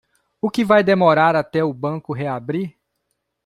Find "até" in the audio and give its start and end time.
1.35-1.63